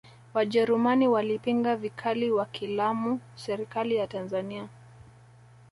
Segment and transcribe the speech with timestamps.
[0.33, 4.69] wajerumani walipinga vikali wakiilamu serikali ya tanzania